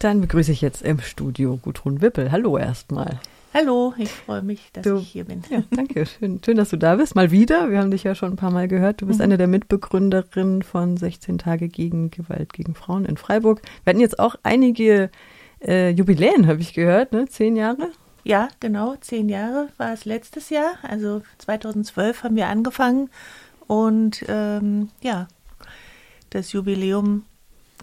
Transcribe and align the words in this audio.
Dann 0.00 0.22
begrüße 0.22 0.50
ich 0.50 0.62
jetzt 0.62 0.80
im 0.80 0.98
Studio 1.00 1.58
Gudrun 1.58 2.00
Wippel. 2.00 2.32
Hallo 2.32 2.56
erstmal. 2.56 3.20
Hallo, 3.52 3.92
ich 3.98 4.10
freue 4.10 4.40
mich, 4.40 4.70
dass 4.72 4.82
du, 4.82 4.96
ich 4.96 5.08
hier 5.08 5.24
bin. 5.24 5.42
Ja, 5.50 5.62
danke. 5.70 6.06
Schön, 6.06 6.40
schön, 6.42 6.56
dass 6.56 6.70
du 6.70 6.78
da 6.78 6.96
bist. 6.96 7.16
Mal 7.16 7.30
wieder. 7.30 7.70
Wir 7.70 7.80
haben 7.80 7.90
dich 7.90 8.04
ja 8.04 8.14
schon 8.14 8.32
ein 8.32 8.36
paar 8.36 8.50
Mal 8.50 8.66
gehört. 8.66 9.02
Du 9.02 9.06
bist 9.06 9.18
mhm. 9.18 9.24
eine 9.24 9.36
der 9.36 9.46
Mitbegründerinnen 9.46 10.62
von 10.62 10.96
16 10.96 11.36
Tage 11.36 11.68
gegen 11.68 12.10
Gewalt 12.10 12.54
gegen 12.54 12.74
Frauen 12.74 13.04
in 13.04 13.18
Freiburg. 13.18 13.60
Wir 13.84 13.90
hatten 13.90 14.00
jetzt 14.00 14.18
auch 14.18 14.36
einige 14.42 15.10
äh, 15.62 15.90
Jubiläen, 15.90 16.46
habe 16.46 16.62
ich 16.62 16.72
gehört, 16.72 17.12
ne? 17.12 17.26
Zehn 17.26 17.54
Jahre? 17.54 17.90
Ja, 18.24 18.48
genau. 18.58 18.96
Zehn 19.02 19.28
Jahre 19.28 19.68
war 19.76 19.92
es 19.92 20.06
letztes 20.06 20.48
Jahr. 20.48 20.78
Also 20.80 21.20
2012 21.36 22.24
haben 22.24 22.36
wir 22.36 22.46
angefangen. 22.46 23.10
Und 23.66 24.24
ähm, 24.28 24.88
ja, 25.02 25.28
das 26.30 26.52
Jubiläum 26.52 27.24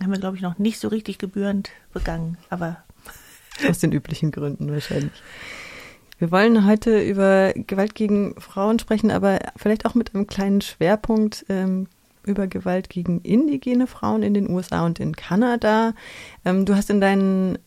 haben 0.01 0.11
wir, 0.11 0.19
glaube 0.19 0.35
ich, 0.35 0.41
noch 0.41 0.57
nicht 0.57 0.79
so 0.79 0.87
richtig 0.87 1.17
gebührend 1.17 1.69
begangen, 1.93 2.37
aber. 2.49 2.83
Aus 3.69 3.79
den 3.79 3.91
üblichen 3.91 4.31
Gründen 4.31 4.71
wahrscheinlich. 4.71 5.23
Wir 6.19 6.31
wollen 6.31 6.65
heute 6.65 7.01
über 7.01 7.53
Gewalt 7.55 7.93
gegen 7.95 8.39
Frauen 8.39 8.79
sprechen, 8.79 9.11
aber 9.11 9.39
vielleicht 9.55 9.85
auch 9.85 9.93
mit 9.93 10.13
einem 10.13 10.27
kleinen 10.27 10.61
Schwerpunkt 10.61 11.45
ähm, 11.47 11.87
über 12.25 12.47
Gewalt 12.47 12.89
gegen 12.89 13.21
indigene 13.21 13.87
Frauen 13.87 14.23
in 14.23 14.33
den 14.33 14.49
USA 14.49 14.85
und 14.85 14.99
in 14.99 15.15
Kanada. 15.15 15.93
Ähm, 16.43 16.65
du 16.65 16.75
hast 16.75 16.89
in 16.89 17.01
deinen 17.01 17.59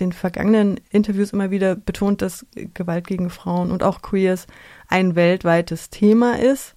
den 0.00 0.12
vergangenen 0.12 0.80
Interviews 0.90 1.32
immer 1.32 1.50
wieder 1.50 1.74
betont, 1.74 2.22
dass 2.22 2.46
Gewalt 2.54 3.06
gegen 3.06 3.30
Frauen 3.30 3.70
und 3.72 3.82
auch 3.82 4.00
Queers 4.00 4.46
ein 4.86 5.16
weltweites 5.16 5.90
Thema 5.90 6.38
ist. 6.38 6.74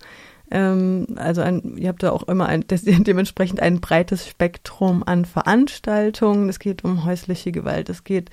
Ähm, 0.52 1.08
also 1.16 1.42
ein, 1.42 1.78
ihr 1.78 1.90
habt 1.90 2.04
da 2.04 2.12
auch 2.12 2.28
immer 2.28 2.48
ein, 2.48 2.66
dementsprechend 2.70 3.62
ein 3.62 3.80
breites 3.80 4.28
Spektrum 4.28 5.04
an 5.06 5.26
Veranstaltungen. 5.26 6.50
Es 6.50 6.60
geht 6.60 6.84
um 6.84 7.06
häusliche 7.06 7.52
Gewalt, 7.52 7.90
es 7.90 8.04
geht 8.04 8.30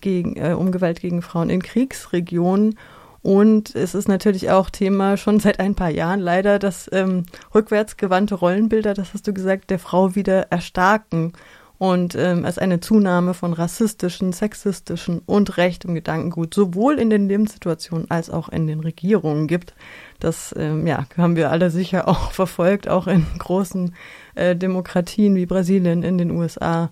gegen, 0.00 0.36
äh, 0.36 0.54
um 0.54 0.72
Gewalt 0.72 1.00
gegen 1.00 1.20
Frauen 1.22 1.50
in 1.50 1.62
Kriegsregionen. 1.62 2.78
Und 3.20 3.74
es 3.74 3.94
ist 3.94 4.08
natürlich 4.08 4.50
auch 4.50 4.70
Thema 4.70 5.16
schon 5.16 5.40
seit 5.40 5.58
ein 5.58 5.74
paar 5.74 5.90
Jahren 5.90 6.20
leider, 6.20 6.58
dass 6.60 6.88
ähm, 6.92 7.24
rückwärtsgewandte 7.54 8.36
Rollenbilder, 8.36 8.94
das 8.94 9.12
hast 9.12 9.26
du 9.26 9.34
gesagt, 9.34 9.70
der 9.70 9.80
Frau 9.80 10.14
wieder 10.14 10.50
erstarken 10.50 11.32
und 11.78 12.16
ähm, 12.16 12.44
es 12.44 12.58
eine 12.58 12.80
Zunahme 12.80 13.34
von 13.34 13.52
rassistischen, 13.52 14.32
sexistischen 14.32 15.22
und 15.26 15.56
rechtem 15.56 15.94
Gedankengut 15.94 16.52
sowohl 16.52 16.98
in 16.98 17.08
den 17.08 17.28
Lebenssituationen 17.28 18.10
als 18.10 18.30
auch 18.30 18.48
in 18.48 18.66
den 18.66 18.80
Regierungen 18.80 19.46
gibt. 19.46 19.74
Das 20.18 20.54
ähm, 20.58 20.86
ja, 20.86 21.06
haben 21.16 21.36
wir 21.36 21.50
alle 21.50 21.70
sicher 21.70 22.08
auch 22.08 22.32
verfolgt, 22.32 22.88
auch 22.88 23.06
in 23.06 23.26
großen 23.38 23.94
äh, 24.34 24.56
Demokratien 24.56 25.36
wie 25.36 25.46
Brasilien, 25.46 26.02
in 26.02 26.18
den 26.18 26.32
USA, 26.32 26.90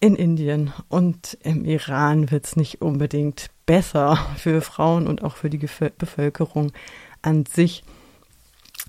in 0.00 0.16
Indien 0.16 0.72
und 0.88 1.38
im 1.44 1.64
Iran 1.64 2.32
wird 2.32 2.44
es 2.44 2.56
nicht 2.56 2.82
unbedingt 2.82 3.50
besser 3.66 4.18
für 4.36 4.60
Frauen 4.60 5.06
und 5.06 5.22
auch 5.22 5.36
für 5.36 5.48
die 5.48 5.58
Bevölkerung 5.58 6.72
an 7.22 7.46
sich. 7.46 7.84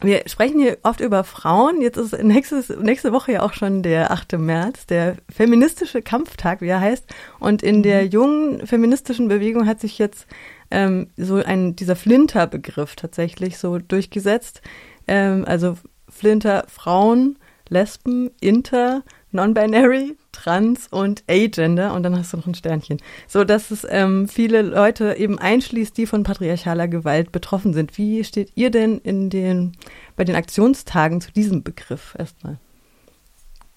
Wir 0.01 0.23
sprechen 0.27 0.59
hier 0.59 0.77
oft 0.83 0.99
über 0.99 1.23
Frauen. 1.23 1.81
Jetzt 1.81 1.97
ist 1.97 2.21
nächstes, 2.21 2.69
nächste 2.69 3.13
Woche 3.13 3.33
ja 3.33 3.41
auch 3.41 3.53
schon 3.53 3.83
der 3.83 4.11
8. 4.11 4.33
März, 4.33 4.85
der 4.85 5.17
feministische 5.29 6.01
Kampftag, 6.01 6.61
wie 6.61 6.67
er 6.67 6.81
heißt. 6.81 7.05
Und 7.39 7.63
in 7.63 7.83
der 7.83 8.03
mhm. 8.03 8.09
jungen 8.09 8.67
feministischen 8.67 9.27
Bewegung 9.27 9.67
hat 9.67 9.79
sich 9.79 9.97
jetzt 9.99 10.27
ähm, 10.71 11.07
so 11.15 11.35
ein, 11.35 11.75
dieser 11.75 11.95
Flinter-Begriff 11.95 12.95
tatsächlich 12.95 13.57
so 13.57 13.77
durchgesetzt. 13.77 14.61
Ähm, 15.07 15.45
also 15.47 15.77
Flinter 16.09 16.65
Frauen, 16.67 17.39
Lesben, 17.69 18.31
Inter, 18.39 19.03
Non-Binary, 19.33 20.15
Trans 20.31 20.87
und 20.87 21.23
Agender 21.29 21.93
und 21.93 22.03
dann 22.03 22.17
hast 22.17 22.33
du 22.33 22.37
noch 22.37 22.47
ein 22.47 22.55
Sternchen. 22.55 22.99
So 23.27 23.43
dass 23.43 23.71
es 23.71 23.85
ähm, 23.89 24.27
viele 24.27 24.61
Leute 24.61 25.15
eben 25.15 25.39
einschließt, 25.39 25.97
die 25.97 26.05
von 26.05 26.23
patriarchaler 26.23 26.87
Gewalt 26.87 27.31
betroffen 27.31 27.73
sind. 27.73 27.97
Wie 27.97 28.23
steht 28.23 28.51
ihr 28.55 28.71
denn 28.71 28.99
in 28.99 29.29
den, 29.29 29.73
bei 30.15 30.23
den 30.23 30.35
Aktionstagen 30.35 31.21
zu 31.21 31.31
diesem 31.31 31.63
Begriff 31.63 32.15
erstmal? 32.17 32.59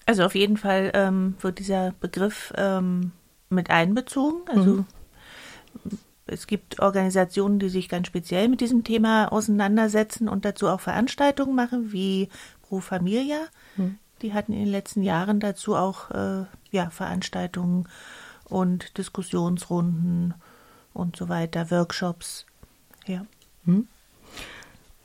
Also 0.05 0.23
auf 0.23 0.35
jeden 0.35 0.57
Fall 0.57 0.91
ähm, 0.93 1.35
wird 1.41 1.59
dieser 1.59 1.93
Begriff 1.99 2.53
ähm, 2.55 3.11
mit 3.49 3.69
einbezogen. 3.69 4.41
Also 4.47 4.71
mhm. 4.71 4.85
es 6.25 6.47
gibt 6.47 6.79
Organisationen, 6.79 7.59
die 7.59 7.69
sich 7.69 7.89
ganz 7.89 8.07
speziell 8.07 8.47
mit 8.47 8.61
diesem 8.61 8.83
Thema 8.83 9.31
auseinandersetzen 9.31 10.29
und 10.29 10.45
dazu 10.45 10.67
auch 10.67 10.79
Veranstaltungen 10.79 11.55
machen, 11.55 11.91
wie 11.91 12.29
Pro 12.61 12.79
Familia. 12.79 13.39
Mhm. 13.75 13.97
Die 14.21 14.33
hatten 14.33 14.53
in 14.53 14.59
den 14.59 14.71
letzten 14.71 15.03
Jahren 15.03 15.39
dazu 15.39 15.75
auch 15.75 16.11
äh, 16.11 16.45
ja, 16.71 16.89
Veranstaltungen 16.89 17.87
und 18.45 18.97
Diskussionsrunden 18.97 20.33
und 20.93 21.15
so 21.15 21.29
weiter, 21.29 21.69
Workshops. 21.69 22.45
Ja. 23.05 23.25
Hm. 23.65 23.87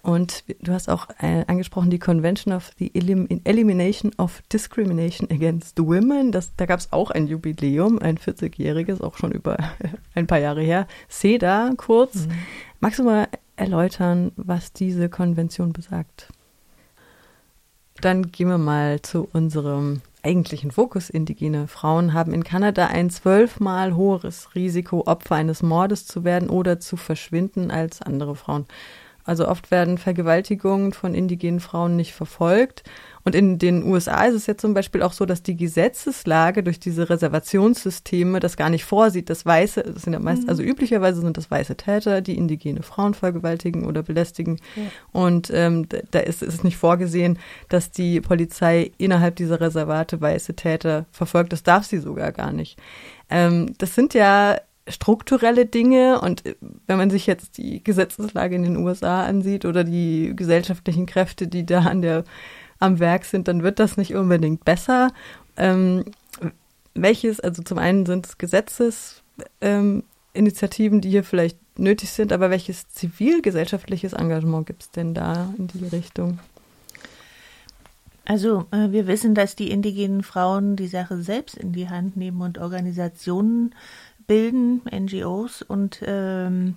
Und 0.02 0.42
du 0.60 0.72
hast 0.72 0.88
auch 0.88 1.08
äh, 1.20 1.44
angesprochen 1.46 1.90
die 1.90 2.00
Convention 2.00 2.52
of 2.52 2.72
the 2.78 2.90
Elim 2.92 3.28
Elimination 3.44 4.12
of 4.18 4.42
Discrimination 4.52 5.30
Against 5.30 5.78
Women. 5.78 6.32
Das, 6.32 6.56
da 6.56 6.66
gab 6.66 6.80
es 6.80 6.92
auch 6.92 7.12
ein 7.12 7.28
Jubiläum, 7.28 8.00
ein 8.00 8.18
40-jähriges, 8.18 9.00
auch 9.00 9.16
schon 9.16 9.30
über 9.30 9.56
ein 10.14 10.26
paar 10.26 10.40
Jahre 10.40 10.62
her. 10.62 10.88
SEDA 11.08 11.72
kurz. 11.76 12.26
Mhm. 12.26 12.32
Magst 12.80 12.98
du 12.98 13.04
mal 13.04 13.28
erläutern, 13.54 14.32
was 14.34 14.72
diese 14.72 15.08
Konvention 15.08 15.72
besagt? 15.72 16.32
Dann 18.00 18.32
gehen 18.32 18.48
wir 18.48 18.58
mal 18.58 19.00
zu 19.02 19.28
unserem 19.32 20.00
eigentlichen 20.22 20.70
Fokus. 20.70 21.10
Indigene 21.10 21.68
Frauen 21.68 22.12
haben 22.12 22.32
in 22.32 22.44
Kanada 22.44 22.86
ein 22.86 23.10
zwölfmal 23.10 23.96
höheres 23.96 24.54
Risiko, 24.54 25.02
Opfer 25.06 25.36
eines 25.36 25.62
Mordes 25.62 26.06
zu 26.06 26.24
werden 26.24 26.48
oder 26.48 26.80
zu 26.80 26.96
verschwinden 26.96 27.70
als 27.70 28.02
andere 28.02 28.36
Frauen. 28.36 28.66
Also 29.24 29.46
oft 29.46 29.70
werden 29.70 29.98
Vergewaltigungen 29.98 30.92
von 30.92 31.14
indigenen 31.14 31.60
Frauen 31.60 31.96
nicht 31.96 32.12
verfolgt. 32.12 32.82
Und 33.24 33.36
in 33.36 33.58
den 33.58 33.84
USA 33.84 34.24
ist 34.24 34.34
es 34.34 34.46
jetzt 34.46 34.62
zum 34.62 34.74
Beispiel 34.74 35.02
auch 35.02 35.12
so, 35.12 35.26
dass 35.26 35.44
die 35.44 35.56
Gesetzeslage 35.56 36.64
durch 36.64 36.80
diese 36.80 37.08
Reservationssysteme 37.08 38.40
das 38.40 38.56
gar 38.56 38.68
nicht 38.68 38.84
vorsieht, 38.84 39.30
dass 39.30 39.46
Weiße, 39.46 39.82
das 39.82 40.02
sind 40.02 40.12
ja 40.12 40.18
meist, 40.18 40.42
mhm. 40.42 40.48
also 40.48 40.62
üblicherweise 40.62 41.20
sind 41.20 41.36
das 41.36 41.48
weiße 41.50 41.76
Täter, 41.76 42.20
die 42.20 42.36
indigene 42.36 42.82
Frauen 42.82 43.14
vergewaltigen 43.14 43.86
oder 43.86 44.02
belästigen. 44.02 44.58
Ja. 44.74 44.82
Und 45.12 45.50
ähm, 45.54 45.86
da 46.10 46.18
ist 46.18 46.42
es 46.42 46.64
nicht 46.64 46.76
vorgesehen, 46.76 47.38
dass 47.68 47.92
die 47.92 48.20
Polizei 48.20 48.90
innerhalb 48.98 49.36
dieser 49.36 49.60
Reservate 49.60 50.20
weiße 50.20 50.54
Täter 50.54 51.06
verfolgt. 51.12 51.52
Das 51.52 51.62
darf 51.62 51.84
sie 51.84 51.98
sogar 51.98 52.32
gar 52.32 52.52
nicht. 52.52 52.76
Ähm, 53.30 53.74
das 53.78 53.94
sind 53.94 54.14
ja 54.14 54.56
strukturelle 54.88 55.66
Dinge 55.66 56.20
und 56.20 56.46
äh, 56.46 56.56
wenn 56.86 56.98
man 56.98 57.10
sich 57.10 57.26
jetzt 57.26 57.58
die 57.58 57.82
Gesetzeslage 57.82 58.56
in 58.56 58.62
den 58.62 58.76
USA 58.76 59.24
ansieht 59.24 59.64
oder 59.64 59.84
die 59.84 60.32
gesellschaftlichen 60.34 61.06
Kräfte, 61.06 61.46
die 61.46 61.64
da 61.64 61.82
an 61.82 62.02
der 62.02 62.24
am 62.78 62.98
Werk 62.98 63.24
sind, 63.24 63.48
dann 63.48 63.62
wird 63.62 63.78
das 63.78 63.96
nicht 63.96 64.14
unbedingt 64.14 64.64
besser. 64.64 65.12
Ähm, 65.56 66.04
welches, 66.94 67.40
also 67.40 67.62
zum 67.62 67.78
einen 67.78 68.06
sind 68.06 68.26
es 68.26 68.38
Gesetzesinitiativen, 68.38 70.98
ähm, 70.98 71.00
die 71.00 71.10
hier 71.10 71.24
vielleicht 71.24 71.58
nötig 71.78 72.10
sind, 72.10 72.32
aber 72.32 72.50
welches 72.50 72.88
zivilgesellschaftliches 72.88 74.14
Engagement 74.14 74.66
gibt 74.66 74.82
es 74.82 74.90
denn 74.90 75.14
da 75.14 75.54
in 75.56 75.68
die 75.68 75.86
Richtung? 75.86 76.40
Also 78.24 78.66
äh, 78.70 78.90
wir 78.90 79.06
wissen, 79.06 79.34
dass 79.34 79.56
die 79.56 79.70
indigenen 79.70 80.22
Frauen 80.22 80.76
die 80.76 80.86
Sache 80.86 81.22
selbst 81.22 81.56
in 81.56 81.72
die 81.72 81.88
Hand 81.88 82.16
nehmen 82.16 82.40
und 82.40 82.58
Organisationen 82.58 83.74
bilden, 84.26 84.82
NGOs 84.90 85.62
und 85.62 86.02
ähm, 86.04 86.76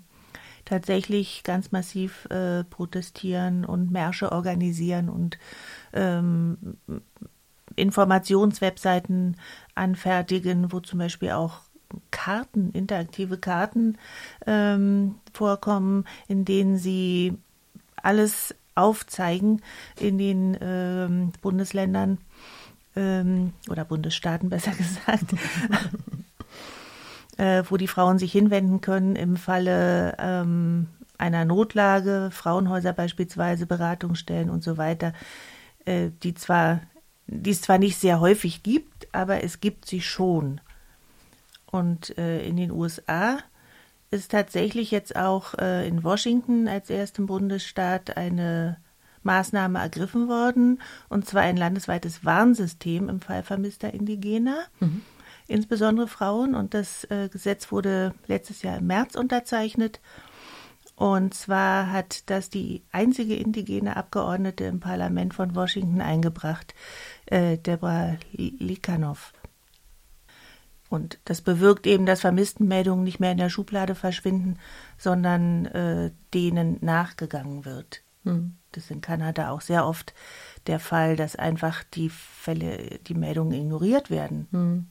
tatsächlich 0.66 1.44
ganz 1.44 1.72
massiv 1.72 2.26
äh, 2.32 2.64
protestieren 2.64 3.66
und 3.66 3.92
Märsche 3.92 4.32
organisieren 4.32 5.10
und 5.10 5.38
ähm, 5.94 6.78
Informationswebseiten 7.76 9.38
anfertigen, 9.76 10.72
wo 10.72 10.80
zum 10.80 11.00
Beispiel 11.00 11.32
auch 11.32 11.62
Karten, 12.12 12.72
interaktive 12.72 13.38
Karten 13.38 13.98
ähm, 14.46 15.16
vorkommen, 15.34 16.06
in 16.28 16.46
denen 16.46 16.78
sie 16.78 17.38
alles 18.02 18.56
aufzeigen 18.76 19.62
in 20.00 20.18
den 20.18 20.58
ähm, 20.62 21.32
Bundesländern 21.42 22.18
ähm, 22.96 23.54
oder 23.70 23.86
Bundesstaaten 23.86 24.50
besser 24.50 24.72
gesagt, 24.78 25.34
äh, 27.38 27.64
wo 27.70 27.78
die 27.78 27.88
Frauen 27.88 28.18
sich 28.18 28.32
hinwenden 28.32 28.82
können 28.82 29.16
im 29.16 29.38
Falle 29.38 30.16
ähm, 30.20 30.88
einer 31.18 31.46
Notlage, 31.46 32.30
Frauenhäuser 32.32 32.94
beispielsweise, 32.94 33.66
Beratungsstellen 33.66 34.50
und 34.50 34.64
so 34.64 34.78
weiter, 34.78 35.14
äh, 35.86 36.10
die 36.24 36.34
zwar, 36.34 36.82
die 37.28 37.52
es 37.52 37.62
zwar 37.62 37.78
nicht 37.78 37.98
sehr 37.98 38.20
häufig 38.20 38.64
gibt, 38.64 39.08
aber 39.14 39.44
es 39.44 39.60
gibt 39.60 39.86
sie 39.86 40.02
schon. 40.02 40.62
Und 41.66 42.18
äh, 42.18 42.46
in 42.46 42.58
den 42.58 42.72
USA 42.72 43.40
ist 44.12 44.32
tatsächlich 44.32 44.92
jetzt 44.92 45.16
auch 45.16 45.56
äh, 45.56 45.88
in 45.88 46.04
Washington 46.04 46.68
als 46.68 46.90
erstem 46.90 47.26
Bundesstaat 47.26 48.16
eine 48.18 48.78
Maßnahme 49.24 49.80
ergriffen 49.80 50.28
worden, 50.28 50.80
und 51.10 51.26
zwar 51.28 51.42
ein 51.42 51.58
landesweites 51.58 52.24
Warnsystem 52.24 53.10
im 53.10 53.20
Fall 53.20 53.42
vermisster 53.42 53.94
Indigener. 53.94 54.60
Mhm 54.80 55.02
insbesondere 55.48 56.08
Frauen. 56.08 56.56
Und 56.56 56.74
das 56.74 57.04
äh, 57.06 57.30
Gesetz 57.30 57.72
wurde 57.72 58.14
letztes 58.28 58.62
Jahr 58.62 58.78
im 58.78 58.88
März 58.88 59.16
unterzeichnet. 59.16 60.00
Und 60.96 61.34
zwar 61.34 61.92
hat 61.92 62.30
das 62.30 62.50
die 62.50 62.84
einzige 62.92 63.36
indigene 63.36 63.98
Abgeordnete 63.98 64.64
im 64.64 64.80
Parlament 64.80 65.34
von 65.34 65.54
Washington 65.56 66.00
eingebracht, 66.00 66.74
äh, 67.26 67.58
Deborah 67.58 68.18
Likanov. 68.32 69.34
Und 70.88 71.20
das 71.26 71.42
bewirkt 71.42 71.88
eben, 71.88 72.06
dass 72.06 72.22
Vermisstenmeldungen 72.22 73.04
nicht 73.04 73.20
mehr 73.20 73.32
in 73.32 73.38
der 73.38 73.50
Schublade 73.50 73.96
verschwinden, 73.96 74.58
sondern 74.98 75.66
äh, 75.66 76.12
denen 76.34 76.78
nachgegangen 76.82 77.66
wird. 77.66 78.04
Mhm. 78.24 78.58
Das 78.72 78.86
ist 78.86 78.92
in 78.92 79.02
Kanada 79.02 79.50
auch 79.50 79.62
sehr 79.62 79.86
oft 79.86 80.14
der 80.68 80.80
Fall, 80.80 81.16
dass 81.16 81.36
einfach 81.36 81.84
die 81.84 82.10
Fälle, 82.10 83.00
die 83.08 83.14
Meldungen 83.16 83.54
ignoriert 83.54 84.10
werden. 84.10 84.48
Mhm. 84.52 84.88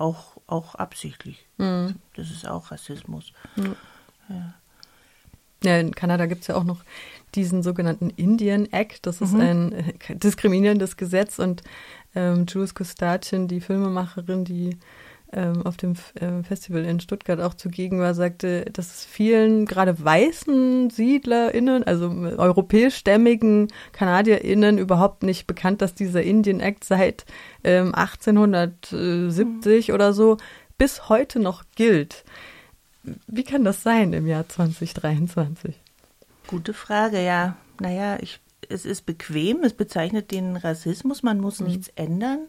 Auch, 0.00 0.38
auch 0.46 0.76
absichtlich. 0.76 1.46
Mhm. 1.58 1.96
Das 2.14 2.30
ist 2.30 2.48
auch 2.48 2.70
Rassismus. 2.70 3.34
Ja. 4.30 4.54
ja. 5.62 5.78
in 5.78 5.94
Kanada 5.94 6.24
gibt 6.24 6.40
es 6.40 6.46
ja 6.46 6.56
auch 6.56 6.64
noch 6.64 6.82
diesen 7.34 7.62
sogenannten 7.62 8.08
Indian 8.08 8.64
Act. 8.72 9.04
Das 9.04 9.20
ist 9.20 9.34
mhm. 9.34 9.40
ein 9.40 9.72
äh, 9.72 10.16
diskriminierendes 10.16 10.96
Gesetz 10.96 11.38
und 11.38 11.62
ähm, 12.14 12.46
Jules 12.48 12.74
Kostachin, 12.74 13.46
die 13.46 13.60
Filmemacherin, 13.60 14.46
die 14.46 14.78
ähm, 15.32 15.64
auf 15.64 15.76
dem 15.76 15.94
äh, 16.14 16.42
Festival 16.42 16.84
in 16.84 17.00
Stuttgart 17.00 17.40
auch 17.40 17.54
zugegen 17.54 18.00
war, 18.00 18.14
sagte, 18.14 18.64
dass 18.72 18.86
es 18.86 19.04
vielen, 19.04 19.66
gerade 19.66 20.02
weißen 20.02 20.90
SiedlerInnen, 20.90 21.84
also 21.84 22.08
europäischstämmigen 22.08 23.68
KanadierInnen 23.92 24.78
überhaupt 24.78 25.22
nicht 25.22 25.46
bekannt, 25.46 25.82
dass 25.82 25.94
dieser 25.94 26.22
Indian 26.22 26.60
Act 26.60 26.84
seit 26.84 27.24
ähm, 27.62 27.94
1870 27.94 29.88
mhm. 29.88 29.94
oder 29.94 30.12
so 30.12 30.36
bis 30.78 31.08
heute 31.08 31.38
noch 31.38 31.64
gilt. 31.76 32.24
Wie 33.26 33.44
kann 33.44 33.64
das 33.64 33.82
sein 33.82 34.12
im 34.12 34.26
Jahr 34.26 34.48
2023? 34.48 35.78
Gute 36.48 36.74
Frage, 36.74 37.22
ja. 37.24 37.56
Naja, 37.80 38.18
ich, 38.20 38.40
es 38.68 38.84
ist 38.84 39.06
bequem, 39.06 39.62
es 39.62 39.74
bezeichnet 39.74 40.32
den 40.32 40.56
Rassismus, 40.56 41.22
man 41.22 41.40
muss 41.40 41.60
mhm. 41.60 41.68
nichts 41.68 41.88
ändern 41.94 42.48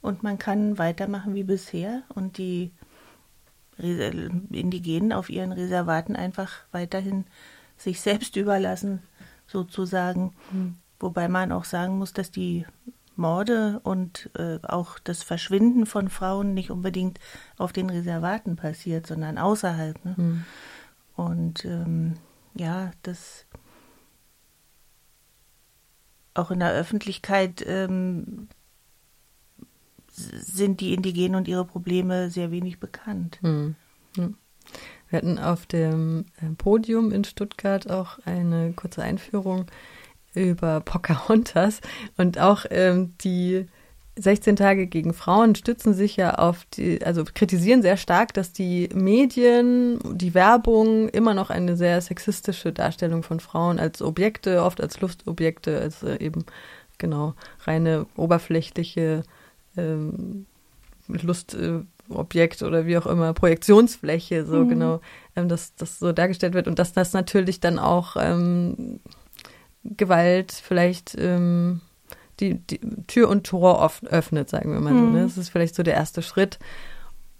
und 0.00 0.22
man 0.22 0.38
kann 0.38 0.78
weitermachen 0.78 1.34
wie 1.34 1.44
bisher 1.44 2.02
und 2.14 2.38
die 2.38 2.72
Indigenen 3.78 5.12
auf 5.12 5.30
ihren 5.30 5.52
Reservaten 5.52 6.16
einfach 6.16 6.50
weiterhin 6.72 7.24
sich 7.76 8.00
selbst 8.00 8.36
überlassen, 8.36 9.02
sozusagen. 9.46 10.34
Mhm. 10.50 10.76
Wobei 10.98 11.28
man 11.28 11.52
auch 11.52 11.64
sagen 11.64 11.96
muss, 11.98 12.12
dass 12.12 12.30
die 12.30 12.66
Morde 13.14 13.80
und 13.82 14.30
äh, 14.36 14.58
auch 14.62 14.98
das 14.98 15.22
Verschwinden 15.22 15.86
von 15.86 16.08
Frauen 16.08 16.54
nicht 16.54 16.70
unbedingt 16.70 17.18
auf 17.56 17.72
den 17.72 17.90
Reservaten 17.90 18.56
passiert, 18.56 19.06
sondern 19.06 19.38
außerhalb. 19.38 20.04
Ne? 20.04 20.14
Mhm. 20.16 20.44
Und 21.16 21.64
ähm, 21.64 22.14
ja, 22.54 22.92
das 23.02 23.46
auch 26.34 26.50
in 26.52 26.60
der 26.60 26.72
Öffentlichkeit 26.72 27.64
ähm, 27.66 28.48
sind 30.18 30.80
die 30.80 30.94
Indigenen 30.94 31.36
und 31.36 31.48
ihre 31.48 31.64
Probleme 31.64 32.30
sehr 32.30 32.50
wenig 32.50 32.80
bekannt. 32.80 33.38
Hm. 33.42 33.74
Hm. 34.16 34.36
Wir 35.08 35.16
hatten 35.18 35.38
auf 35.38 35.66
dem 35.66 36.26
äh, 36.40 36.50
Podium 36.56 37.12
in 37.12 37.24
Stuttgart 37.24 37.90
auch 37.90 38.18
eine 38.24 38.72
kurze 38.74 39.02
Einführung 39.02 39.66
über 40.34 40.80
Pocahontas 40.80 41.80
und 42.16 42.38
auch 42.38 42.66
ähm, 42.70 43.14
die 43.22 43.66
16 44.16 44.56
Tage 44.56 44.86
gegen 44.86 45.14
Frauen 45.14 45.54
stützen 45.54 45.94
sich 45.94 46.16
ja 46.16 46.34
auf 46.34 46.64
die, 46.74 47.04
also 47.04 47.24
kritisieren 47.24 47.82
sehr 47.82 47.96
stark, 47.96 48.34
dass 48.34 48.52
die 48.52 48.88
Medien, 48.92 49.98
die 50.16 50.34
Werbung 50.34 51.08
immer 51.08 51.34
noch 51.34 51.50
eine 51.50 51.76
sehr 51.76 52.00
sexistische 52.00 52.72
Darstellung 52.72 53.22
von 53.22 53.40
Frauen 53.40 53.78
als 53.78 54.02
Objekte, 54.02 54.62
oft 54.62 54.80
als 54.80 55.00
Lustobjekte, 55.00 55.78
als 55.80 56.02
äh, 56.02 56.16
eben 56.18 56.44
genau 56.98 57.34
reine 57.64 58.06
oberflächliche 58.16 59.22
ähm, 59.78 60.46
Lustobjekt 61.08 62.62
äh, 62.62 62.64
oder 62.64 62.86
wie 62.86 62.98
auch 62.98 63.06
immer, 63.06 63.32
Projektionsfläche, 63.32 64.44
so 64.44 64.64
mhm. 64.64 64.68
genau, 64.68 65.00
ähm, 65.36 65.48
dass 65.48 65.74
das 65.76 65.98
so 65.98 66.12
dargestellt 66.12 66.54
wird 66.54 66.68
und 66.68 66.78
dass 66.78 66.92
das 66.92 67.12
natürlich 67.12 67.60
dann 67.60 67.78
auch 67.78 68.16
ähm, 68.18 69.00
Gewalt 69.84 70.52
vielleicht 70.52 71.16
ähm, 71.18 71.80
die, 72.40 72.54
die, 72.54 72.80
Tür 73.06 73.28
und 73.28 73.46
Tor 73.46 73.78
oft 73.78 74.06
öffnet, 74.06 74.48
sagen 74.48 74.72
wir 74.72 74.80
mal 74.80 74.92
mhm. 74.92 74.98
so. 74.98 75.04
Ne? 75.04 75.20
Mhm. 75.20 75.28
Das 75.28 75.38
ist 75.38 75.50
vielleicht 75.50 75.74
so 75.74 75.82
der 75.82 75.94
erste 75.94 76.22
Schritt. 76.22 76.58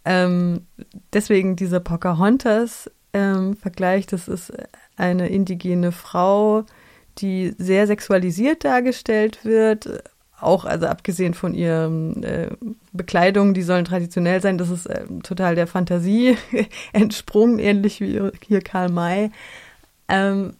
Ähm, 0.04 0.66
deswegen 1.12 1.56
dieser 1.56 1.80
Pocahontas-Vergleich, 1.80 4.04
ähm, 4.04 4.10
das 4.10 4.28
ist 4.28 4.52
eine 4.96 5.28
indigene 5.28 5.92
Frau, 5.92 6.64
die 7.18 7.54
sehr 7.58 7.86
sexualisiert 7.86 8.64
dargestellt 8.64 9.44
wird, 9.44 10.02
auch, 10.40 10.64
also 10.64 10.86
abgesehen 10.86 11.34
von 11.34 11.54
ihren 11.54 12.22
äh, 12.22 12.50
Bekleidung, 12.92 13.54
die 13.54 13.62
sollen 13.62 13.84
traditionell 13.84 14.40
sein, 14.40 14.58
das 14.58 14.70
ist 14.70 14.86
äh, 14.86 15.04
total 15.22 15.54
der 15.54 15.66
Fantasie 15.66 16.36
entsprungen, 16.92 17.58
ähnlich 17.58 18.00
wie 18.00 18.20
hier 18.46 18.60
Karl 18.60 18.90
May. 18.90 19.30
Ähm, 20.08 20.54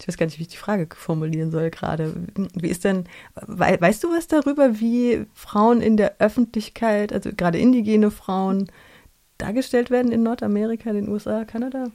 ich 0.00 0.06
weiß 0.06 0.16
gar 0.16 0.26
nicht, 0.26 0.38
wie 0.38 0.42
ich 0.42 0.48
die 0.48 0.56
Frage 0.56 0.86
formulieren 0.94 1.50
soll 1.50 1.70
gerade. 1.70 2.14
Wie 2.54 2.68
ist 2.68 2.84
denn, 2.84 3.04
we, 3.46 3.76
weißt 3.80 4.04
du 4.04 4.10
was 4.10 4.28
darüber, 4.28 4.78
wie 4.78 5.26
Frauen 5.34 5.80
in 5.80 5.96
der 5.96 6.16
Öffentlichkeit, 6.20 7.12
also 7.12 7.30
gerade 7.36 7.58
indigene 7.58 8.10
Frauen, 8.10 8.70
dargestellt 9.38 9.90
werden 9.90 10.12
in 10.12 10.22
Nordamerika, 10.22 10.92
den 10.92 11.08
USA, 11.08 11.44
Kanada? 11.44 11.86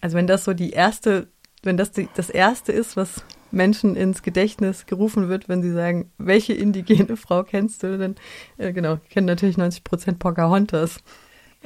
Also 0.00 0.16
wenn 0.16 0.26
das 0.26 0.44
so 0.44 0.52
die 0.52 0.70
erste, 0.70 1.28
wenn 1.62 1.76
das 1.76 1.92
die, 1.92 2.08
das 2.14 2.28
erste 2.30 2.72
ist, 2.72 2.96
was 2.96 3.22
Menschen 3.52 3.96
ins 3.96 4.22
Gedächtnis 4.22 4.86
gerufen 4.86 5.28
wird, 5.28 5.48
wenn 5.48 5.62
sie 5.62 5.72
sagen, 5.72 6.10
welche 6.18 6.52
indigene 6.52 7.16
Frau 7.16 7.42
kennst 7.42 7.82
du? 7.82 7.98
Dann, 7.98 8.16
äh, 8.58 8.72
genau, 8.72 8.98
kennen 9.10 9.26
natürlich 9.26 9.56
90 9.56 9.84
Prozent 9.84 10.18
Pocahontas 10.18 10.98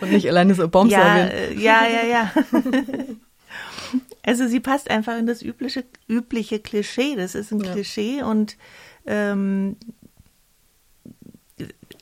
und 0.00 0.12
nicht 0.12 0.28
Alanis 0.28 0.60
Obomsawin. 0.60 1.04
Ja, 1.04 1.26
äh, 1.26 1.54
ja, 1.54 1.82
ja, 1.88 2.06
ja. 2.06 2.32
also 4.22 4.46
sie 4.46 4.60
passt 4.60 4.90
einfach 4.90 5.18
in 5.18 5.26
das 5.26 5.42
übliche, 5.42 5.84
übliche 6.08 6.60
Klischee. 6.60 7.16
Das 7.16 7.34
ist 7.34 7.52
ein 7.52 7.60
ja. 7.60 7.72
Klischee 7.72 8.22
und 8.22 8.56
ähm, 9.06 9.76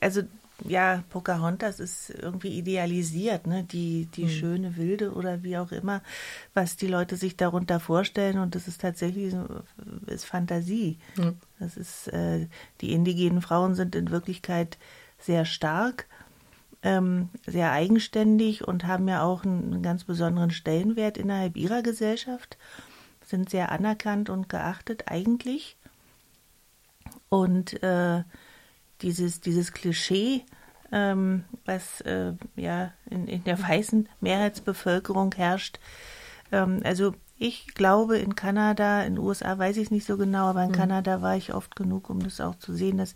also 0.01 0.21
ja, 0.67 1.03
Pocahontas 1.09 1.79
ist 1.79 2.09
irgendwie 2.09 2.57
idealisiert, 2.57 3.47
ne? 3.47 3.63
Die, 3.63 4.07
die 4.07 4.23
mhm. 4.23 4.29
schöne 4.29 4.77
Wilde 4.77 5.13
oder 5.13 5.43
wie 5.43 5.57
auch 5.57 5.71
immer, 5.71 6.01
was 6.53 6.75
die 6.75 6.87
Leute 6.87 7.15
sich 7.17 7.37
darunter 7.37 7.79
vorstellen. 7.79 8.39
Und 8.39 8.55
das 8.55 8.67
ist 8.67 8.81
tatsächlich 8.81 9.35
ist 10.07 10.25
Fantasie. 10.25 10.97
Mhm. 11.17 11.37
Das 11.59 11.77
ist, 11.77 12.07
äh, 12.07 12.47
die 12.81 12.93
indigenen 12.93 13.41
Frauen 13.41 13.75
sind 13.75 13.95
in 13.95 14.09
Wirklichkeit 14.09 14.77
sehr 15.19 15.45
stark, 15.45 16.07
ähm, 16.81 17.29
sehr 17.45 17.71
eigenständig 17.71 18.67
und 18.67 18.85
haben 18.85 19.07
ja 19.07 19.23
auch 19.23 19.43
einen, 19.43 19.73
einen 19.73 19.83
ganz 19.83 20.03
besonderen 20.03 20.51
Stellenwert 20.51 21.17
innerhalb 21.17 21.57
ihrer 21.57 21.81
Gesellschaft, 21.81 22.57
sind 23.23 23.49
sehr 23.49 23.71
anerkannt 23.71 24.29
und 24.29 24.49
geachtet 24.49 25.05
eigentlich. 25.07 25.77
Und 27.29 27.81
äh, 27.83 28.23
dieses, 29.01 29.41
dieses 29.41 29.73
Klischee, 29.73 30.43
ähm, 30.91 31.45
was 31.65 32.01
äh, 32.01 32.33
ja 32.55 32.93
in, 33.09 33.27
in 33.27 33.43
der 33.43 33.61
weißen 33.61 34.07
Mehrheitsbevölkerung 34.21 35.33
herrscht. 35.35 35.79
Ähm, 36.51 36.81
also 36.83 37.13
ich 37.37 37.67
glaube, 37.75 38.17
in 38.17 38.35
Kanada, 38.35 39.01
in 39.03 39.15
den 39.15 39.23
USA 39.23 39.57
weiß 39.57 39.75
ich 39.75 39.85
es 39.85 39.91
nicht 39.91 40.07
so 40.07 40.15
genau, 40.15 40.45
aber 40.45 40.63
in 40.63 40.69
mhm. 40.69 40.75
Kanada 40.75 41.21
war 41.21 41.35
ich 41.35 41.53
oft 41.53 41.75
genug, 41.75 42.09
um 42.09 42.19
das 42.23 42.39
auch 42.39 42.55
zu 42.55 42.73
sehen, 42.73 42.97
dass 42.97 43.13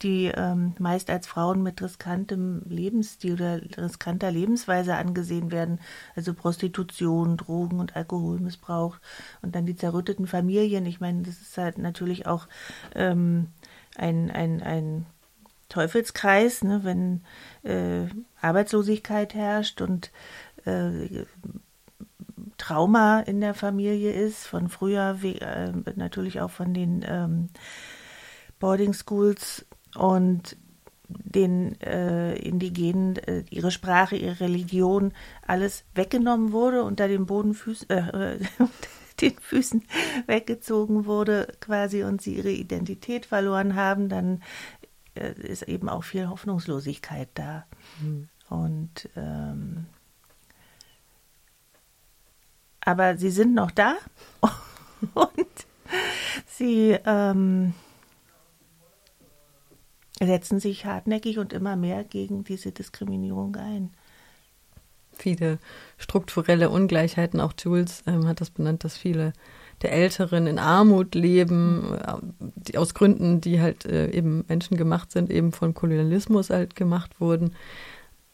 die 0.00 0.32
ähm, 0.34 0.74
meist 0.78 1.10
als 1.10 1.26
Frauen 1.26 1.62
mit 1.62 1.82
riskantem 1.82 2.62
Lebensstil 2.64 3.34
oder 3.34 3.60
riskanter 3.76 4.30
Lebensweise 4.30 4.94
angesehen 4.94 5.52
werden. 5.52 5.80
Also 6.16 6.32
Prostitution, 6.32 7.36
Drogen 7.36 7.78
und 7.78 7.94
Alkoholmissbrauch 7.94 8.96
und 9.42 9.54
dann 9.54 9.66
die 9.66 9.76
zerrütteten 9.76 10.26
Familien. 10.26 10.86
Ich 10.86 11.00
meine, 11.00 11.22
das 11.22 11.38
ist 11.38 11.58
halt 11.58 11.76
natürlich 11.76 12.26
auch 12.26 12.48
ähm, 12.94 13.48
ein, 13.96 14.30
ein, 14.30 14.62
ein 14.62 15.06
Teufelskreis, 15.68 16.64
ne, 16.64 16.80
wenn 16.84 17.22
äh, 17.62 18.08
Arbeitslosigkeit 18.40 19.34
herrscht 19.34 19.80
und 19.80 20.10
äh, 20.64 21.24
Trauma 22.56 23.20
in 23.20 23.40
der 23.40 23.54
Familie 23.54 24.12
ist, 24.12 24.46
von 24.46 24.68
früher, 24.68 25.22
wie, 25.22 25.36
äh, 25.36 25.72
natürlich 25.96 26.40
auch 26.40 26.50
von 26.50 26.74
den 26.74 27.04
ähm, 27.06 27.48
Boarding 28.58 28.94
Schools 28.94 29.66
und 29.96 30.56
den 31.08 31.80
äh, 31.80 32.36
Indigenen 32.36 33.16
äh, 33.16 33.44
ihre 33.50 33.70
Sprache, 33.70 34.16
ihre 34.16 34.40
Religion, 34.40 35.12
alles 35.46 35.84
weggenommen 35.94 36.52
wurde, 36.52 36.82
unter 36.82 37.08
den 37.08 37.26
Bodenfüßen, 37.26 37.88
äh, 37.88 38.38
den 39.20 39.34
Füßen 39.38 39.82
weggezogen 40.26 41.06
wurde 41.06 41.48
quasi 41.60 42.04
und 42.04 42.22
sie 42.22 42.34
ihre 42.34 42.50
Identität 42.50 43.26
verloren 43.26 43.74
haben, 43.74 44.08
dann 44.08 44.42
ist 45.18 45.62
eben 45.62 45.88
auch 45.88 46.04
viel 46.04 46.28
Hoffnungslosigkeit 46.28 47.28
da. 47.34 47.66
Mhm. 48.00 48.28
Und 48.48 49.08
ähm, 49.16 49.86
aber 52.80 53.18
sie 53.18 53.30
sind 53.30 53.54
noch 53.54 53.70
da 53.70 53.96
und 55.14 55.46
sie 56.46 56.96
ähm, 57.04 57.74
setzen 60.18 60.58
sich 60.58 60.86
hartnäckig 60.86 61.38
und 61.38 61.52
immer 61.52 61.76
mehr 61.76 62.04
gegen 62.04 62.44
diese 62.44 62.72
Diskriminierung 62.72 63.56
ein. 63.56 63.90
Viele 65.12 65.58
strukturelle 65.98 66.70
Ungleichheiten, 66.70 67.40
auch 67.40 67.52
Jules 67.58 68.02
ähm, 68.06 68.26
hat 68.26 68.40
das 68.40 68.50
benannt, 68.50 68.84
dass 68.84 68.96
viele 68.96 69.32
der 69.82 69.92
Älteren 69.92 70.46
in 70.46 70.58
Armut 70.58 71.14
leben, 71.14 71.98
die, 72.38 72.76
aus 72.76 72.94
Gründen, 72.94 73.40
die 73.40 73.60
halt 73.60 73.84
äh, 73.86 74.10
eben 74.10 74.44
menschengemacht 74.48 75.12
sind, 75.12 75.30
eben 75.30 75.52
vom 75.52 75.74
Kolonialismus 75.74 76.50
halt 76.50 76.74
gemacht 76.74 77.20
wurden. 77.20 77.54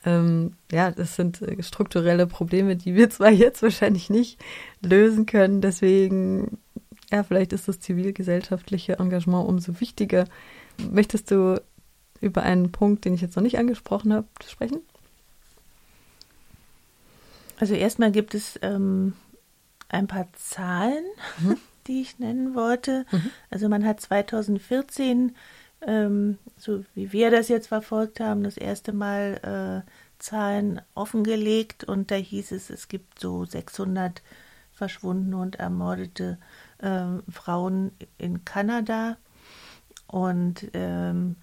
Ähm, 0.07 0.53
ja, 0.71 0.91
das 0.91 1.17
sind 1.17 1.43
äh, 1.43 1.63
strukturelle 1.63 2.27
Probleme, 2.27 2.77
die 2.77 2.95
wir 2.95 3.11
zwar 3.11 3.31
jetzt 3.31 3.63
wahrscheinlich 3.63 4.11
nicht 4.11 4.39
lösen 4.81 5.27
können, 5.27 5.61
deswegen, 5.61 6.59
ja, 7.11 7.23
vielleicht 7.23 7.53
ist 7.53 7.69
das 7.69 7.81
zivilgesellschaftliche 7.81 8.99
Engagement 8.99 9.49
umso 9.49 9.81
wichtiger. 9.81 10.27
Möchtest 10.91 11.31
du 11.31 11.61
über 12.21 12.43
einen 12.43 12.73
Punkt, 12.73 13.05
den 13.05 13.15
ich 13.15 13.21
jetzt 13.21 13.37
noch 13.37 13.43
nicht 13.43 13.59
angesprochen 13.59 14.13
habe, 14.13 14.27
sprechen? 14.47 14.81
Also 17.59 17.75
erstmal 17.75 18.11
gibt 18.11 18.35
es 18.35 18.59
ähm, 18.63 19.13
ein 19.95 20.07
paar 20.07 20.27
Zahlen, 20.35 21.05
mhm. 21.39 21.57
die 21.87 22.03
ich 22.03 22.19
nennen 22.19 22.55
wollte. 22.55 23.07
Mhm. 23.11 23.31
Also 23.51 23.69
man 23.69 23.85
hat 23.85 24.01
2014, 24.01 25.35
ähm, 25.87 26.39
so 26.57 26.85
wie 26.95 27.13
wir 27.13 27.31
das 27.31 27.49
jetzt 27.49 27.69
verfolgt 27.69 28.21
haben, 28.21 28.43
das 28.43 28.57
erste 28.57 28.93
Mal 28.93 29.85
äh, 29.87 29.91
Zahlen 30.19 30.81
offengelegt 30.95 31.85
und 31.85 32.11
da 32.11 32.17
hieß 32.17 32.53
es, 32.53 32.71
es 32.71 32.89
gibt 32.89 33.21
so 33.21 33.45
600 33.45 34.23
verschwundene 34.73 35.37
und 35.37 35.57
ermordete 35.57 36.39
äh, 36.79 37.05
Frauen 37.31 37.93
in 38.19 38.45
Kanada 38.45 39.17
und 40.07 40.71
ähm, 40.73 41.37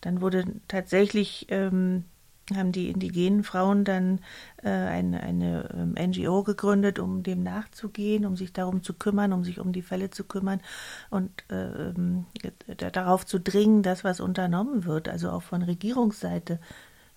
dann 0.00 0.20
wurde 0.20 0.44
tatsächlich 0.68 1.46
ähm, 1.50 2.04
haben 2.56 2.72
die 2.72 2.88
indigenen 2.88 3.44
Frauen 3.44 3.84
dann 3.84 4.20
äh, 4.62 4.68
eine, 4.68 5.20
eine 5.22 5.68
ähm, 5.74 5.94
NGO 6.10 6.42
gegründet, 6.42 6.98
um 6.98 7.22
dem 7.22 7.42
nachzugehen, 7.42 8.26
um 8.26 8.36
sich 8.36 8.52
darum 8.52 8.82
zu 8.82 8.94
kümmern, 8.94 9.32
um 9.32 9.44
sich 9.44 9.60
um 9.60 9.72
die 9.72 9.82
Fälle 9.82 10.10
zu 10.10 10.24
kümmern 10.24 10.60
und 11.10 11.30
äh, 11.50 11.90
äh, 11.90 12.90
darauf 12.92 13.26
zu 13.26 13.38
dringen, 13.38 13.82
dass 13.82 14.04
was 14.04 14.20
unternommen 14.20 14.84
wird, 14.84 15.08
also 15.08 15.30
auch 15.30 15.42
von 15.42 15.62
Regierungsseite. 15.62 16.60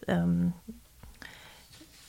Ähm, 0.07 0.53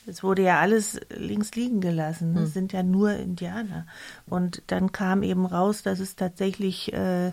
es 0.06 0.22
wurde 0.22 0.42
ja 0.42 0.60
alles 0.60 1.00
links 1.08 1.54
liegen 1.54 1.80
gelassen. 1.80 2.36
Es 2.36 2.42
hm. 2.42 2.52
sind 2.52 2.72
ja 2.72 2.82
nur 2.82 3.12
Indianer. 3.12 3.86
Und 4.26 4.62
dann 4.66 4.92
kam 4.92 5.22
eben 5.22 5.46
raus, 5.46 5.82
dass 5.82 5.98
es 5.98 6.16
tatsächlich 6.16 6.92
äh, 6.92 7.32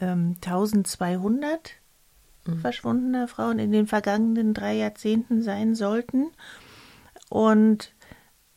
ähm, 0.00 0.36
1200 0.44 1.72
mhm. 2.46 2.58
verschwundener 2.60 3.28
Frauen 3.28 3.58
in 3.58 3.72
den 3.72 3.86
vergangenen 3.86 4.54
drei 4.54 4.74
Jahrzehnten 4.74 5.42
sein 5.42 5.74
sollten. 5.74 6.30
Und 7.28 7.92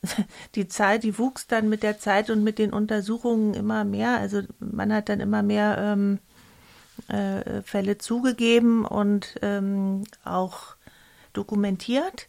die 0.55 0.67
Zahl, 0.67 0.99
die 0.99 1.17
wuchs 1.17 1.47
dann 1.47 1.69
mit 1.69 1.83
der 1.83 1.99
Zeit 1.99 2.29
und 2.29 2.43
mit 2.43 2.59
den 2.59 2.73
Untersuchungen 2.73 3.53
immer 3.53 3.83
mehr. 3.83 4.17
Also 4.17 4.41
man 4.59 4.93
hat 4.93 5.09
dann 5.09 5.19
immer 5.19 5.43
mehr 5.43 5.77
ähm, 5.79 6.19
äh, 7.07 7.61
Fälle 7.61 7.97
zugegeben 7.97 8.85
und 8.85 9.35
ähm, 9.41 10.03
auch 10.23 10.75
dokumentiert, 11.33 12.27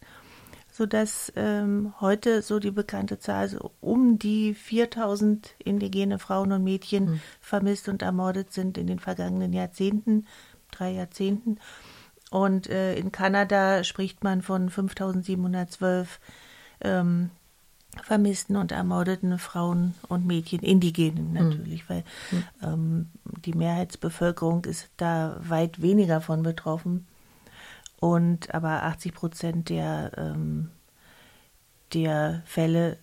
sodass 0.70 1.32
ähm, 1.36 1.94
heute 2.00 2.42
so 2.42 2.58
die 2.58 2.70
bekannte 2.70 3.18
Zahl 3.18 3.48
so 3.48 3.72
um 3.80 4.18
die 4.18 4.54
4000 4.54 5.54
indigene 5.58 6.18
Frauen 6.18 6.52
und 6.52 6.64
Mädchen 6.64 7.04
mhm. 7.04 7.20
vermisst 7.40 7.88
und 7.88 8.02
ermordet 8.02 8.52
sind 8.52 8.78
in 8.78 8.86
den 8.86 8.98
vergangenen 8.98 9.52
Jahrzehnten 9.52 10.26
drei 10.70 10.90
Jahrzehnten. 10.90 11.58
Und 12.30 12.68
äh, 12.68 12.94
in 12.96 13.12
Kanada 13.12 13.84
spricht 13.84 14.22
man 14.22 14.42
von 14.42 14.68
5712 14.68 16.20
ähm, 16.82 17.30
vermissten 18.02 18.56
und 18.56 18.72
ermordeten 18.72 19.38
Frauen 19.38 19.94
und 20.08 20.26
Mädchen, 20.26 20.60
Indigenen 20.60 21.34
hm. 21.36 21.48
natürlich, 21.48 21.84
mhm. 21.84 21.88
weil 21.88 22.04
mhm. 22.30 22.44
ähm, 22.62 23.08
die 23.44 23.54
Mehrheitsbevölkerung 23.54 24.64
ist 24.64 24.90
da 24.96 25.36
weit 25.40 25.80
weniger 25.82 26.20
von 26.20 26.42
betroffen. 26.42 27.06
Und 28.00 28.54
aber 28.54 28.84
80 28.84 29.14
Prozent 29.14 29.68
der, 29.70 30.12
ähm, 30.16 30.70
der 31.92 32.42
Fälle 32.44 32.98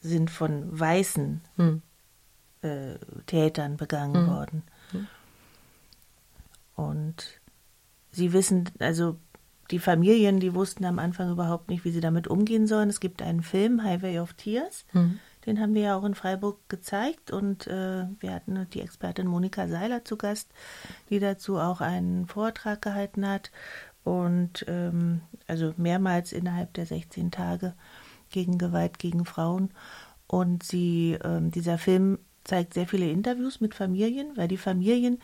sind 0.00 0.30
von 0.30 0.78
weißen 0.78 1.40
mhm. 1.56 1.82
äh, 2.62 2.96
Tätern 3.26 3.76
begangen 3.76 4.26
hm. 4.26 4.34
worden. 4.34 4.62
Und 6.90 7.40
sie 8.10 8.32
wissen, 8.32 8.70
also 8.78 9.16
die 9.70 9.78
Familien, 9.78 10.40
die 10.40 10.54
wussten 10.54 10.84
am 10.84 10.98
Anfang 10.98 11.30
überhaupt 11.30 11.70
nicht, 11.70 11.84
wie 11.84 11.90
sie 11.90 12.00
damit 12.00 12.28
umgehen 12.28 12.66
sollen. 12.66 12.90
Es 12.90 13.00
gibt 13.00 13.22
einen 13.22 13.42
Film, 13.42 13.82
Highway 13.82 14.18
of 14.18 14.34
Tears, 14.34 14.84
mhm. 14.92 15.18
den 15.46 15.60
haben 15.60 15.74
wir 15.74 15.82
ja 15.82 15.96
auch 15.96 16.04
in 16.04 16.14
Freiburg 16.14 16.68
gezeigt 16.68 17.30
und 17.30 17.66
äh, 17.66 18.06
wir 18.20 18.34
hatten 18.34 18.66
die 18.74 18.80
Expertin 18.80 19.26
Monika 19.26 19.68
Seiler 19.68 20.04
zu 20.04 20.16
Gast, 20.16 20.50
die 21.08 21.20
dazu 21.20 21.58
auch 21.58 21.80
einen 21.80 22.26
Vortrag 22.26 22.82
gehalten 22.82 23.26
hat 23.26 23.50
und 24.04 24.64
ähm, 24.68 25.22
also 25.46 25.72
mehrmals 25.76 26.32
innerhalb 26.32 26.74
der 26.74 26.86
16 26.86 27.30
Tage 27.30 27.74
gegen 28.30 28.58
Gewalt 28.58 28.98
gegen 28.98 29.24
Frauen. 29.24 29.70
Und 30.26 30.62
sie, 30.62 31.18
ähm, 31.22 31.50
dieser 31.50 31.78
Film 31.78 32.18
zeigt 32.44 32.74
sehr 32.74 32.86
viele 32.86 33.08
Interviews 33.10 33.60
mit 33.60 33.74
Familien, 33.74 34.36
weil 34.36 34.48
die 34.48 34.56
Familien 34.56 35.18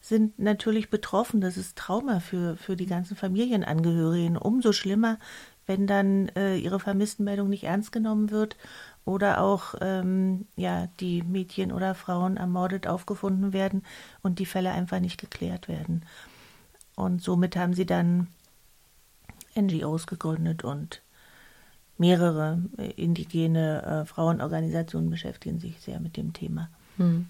sind 0.00 0.38
natürlich 0.38 0.90
betroffen. 0.90 1.40
Das 1.40 1.56
ist 1.56 1.76
Trauma 1.76 2.20
für, 2.20 2.56
für 2.56 2.76
die 2.76 2.86
ganzen 2.86 3.16
Familienangehörigen. 3.16 4.36
Umso 4.36 4.72
schlimmer, 4.72 5.18
wenn 5.66 5.86
dann 5.86 6.28
äh, 6.30 6.56
ihre 6.56 6.80
Vermisstenmeldung 6.80 7.48
nicht 7.48 7.64
ernst 7.64 7.92
genommen 7.92 8.30
wird 8.30 8.56
oder 9.04 9.40
auch 9.40 9.74
ähm, 9.80 10.46
ja, 10.56 10.88
die 11.00 11.22
Mädchen 11.22 11.70
oder 11.70 11.94
Frauen 11.94 12.36
ermordet 12.36 12.86
aufgefunden 12.86 13.52
werden 13.52 13.84
und 14.22 14.38
die 14.38 14.46
Fälle 14.46 14.72
einfach 14.72 15.00
nicht 15.00 15.20
geklärt 15.20 15.68
werden. 15.68 16.04
Und 16.96 17.22
somit 17.22 17.56
haben 17.56 17.74
sie 17.74 17.86
dann 17.86 18.28
NGOs 19.56 20.06
gegründet 20.06 20.64
und 20.64 21.02
mehrere 21.98 22.62
äh, 22.78 22.90
indigene 22.92 23.82
äh, 23.82 24.04
Frauenorganisationen 24.06 25.10
beschäftigen 25.10 25.60
sich 25.60 25.80
sehr 25.80 26.00
mit 26.00 26.16
dem 26.16 26.32
Thema. 26.32 26.70
Hm. 26.96 27.28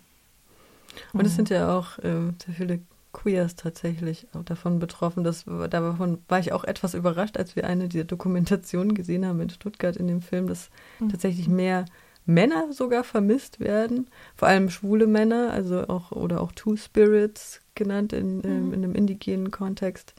Und 1.12 1.26
es 1.26 1.32
mhm. 1.32 1.36
sind 1.36 1.50
ja 1.50 1.76
auch 1.76 1.98
äh, 1.98 2.32
sehr 2.44 2.54
viele 2.56 2.80
Queers 3.12 3.56
tatsächlich 3.56 4.26
auch 4.34 4.44
davon 4.44 4.78
betroffen. 4.78 5.24
Das, 5.24 5.44
davon 5.44 6.18
war 6.28 6.38
ich 6.38 6.52
auch 6.52 6.64
etwas 6.64 6.94
überrascht, 6.94 7.36
als 7.36 7.56
wir 7.56 7.66
eine 7.66 7.88
dieser 7.88 8.04
Dokumentationen 8.04 8.94
gesehen 8.94 9.26
haben 9.26 9.40
in 9.40 9.50
Stuttgart 9.50 9.96
in 9.96 10.06
dem 10.06 10.22
Film, 10.22 10.46
dass 10.46 10.70
mhm. 11.00 11.08
tatsächlich 11.10 11.48
mehr 11.48 11.86
Männer 12.26 12.72
sogar 12.72 13.02
vermisst 13.02 13.60
werden, 13.60 14.08
vor 14.36 14.48
allem 14.48 14.70
schwule 14.70 15.06
Männer, 15.06 15.50
also 15.52 15.88
auch 15.88 16.12
oder 16.12 16.40
auch 16.40 16.52
Two 16.52 16.76
Spirits 16.76 17.60
genannt 17.74 18.12
in, 18.12 18.38
mhm. 18.38 18.44
in, 18.44 18.72
in 18.72 18.84
einem 18.84 18.94
indigenen 18.94 19.50
Kontext. 19.50 20.14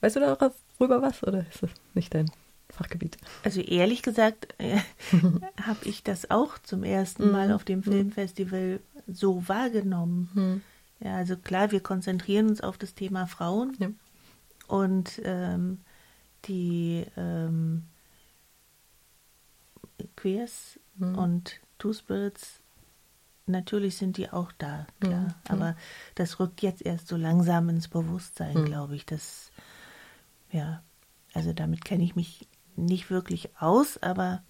Weißt 0.00 0.16
du 0.16 0.20
darüber 0.20 1.02
was 1.02 1.22
oder 1.22 1.44
ist 1.50 1.62
das 1.62 1.70
nicht 1.94 2.14
dein 2.14 2.30
Fachgebiet? 2.70 3.16
Also 3.42 3.60
ehrlich 3.60 4.02
gesagt 4.02 4.54
äh, 4.58 4.78
habe 5.62 5.84
ich 5.84 6.02
das 6.02 6.30
auch 6.30 6.58
zum 6.58 6.84
ersten 6.84 7.30
Mal 7.30 7.48
mhm. 7.48 7.54
auf 7.54 7.64
dem. 7.64 7.82
Filmfestival 7.82 8.80
so 9.06 9.48
wahrgenommen. 9.48 10.30
Hm. 10.34 10.62
Ja, 11.00 11.16
also 11.16 11.36
klar, 11.36 11.70
wir 11.70 11.80
konzentrieren 11.80 12.48
uns 12.48 12.60
auf 12.60 12.78
das 12.78 12.94
Thema 12.94 13.26
Frauen 13.26 13.76
ja. 13.78 13.88
und 14.68 15.20
ähm, 15.24 15.80
die 16.46 17.04
ähm, 17.16 17.84
Queers 20.16 20.78
hm. 20.98 21.18
und 21.18 21.60
Two-Spirits, 21.78 22.60
natürlich 23.46 23.96
sind 23.96 24.16
die 24.16 24.30
auch 24.30 24.52
da, 24.52 24.78
hm, 24.78 24.86
klar. 25.00 25.22
Hm. 25.22 25.34
Aber 25.48 25.76
das 26.14 26.40
rückt 26.40 26.62
jetzt 26.62 26.84
erst 26.84 27.08
so 27.08 27.16
langsam 27.16 27.68
ins 27.68 27.88
Bewusstsein, 27.88 28.54
hm. 28.54 28.64
glaube 28.64 28.96
ich. 28.96 29.04
Das, 29.04 29.50
ja, 30.50 30.82
also 31.32 31.52
damit 31.52 31.84
kenne 31.84 32.04
ich 32.04 32.16
mich 32.16 32.48
nicht 32.76 33.10
wirklich 33.10 33.50
aus, 33.58 34.02
aber 34.02 34.42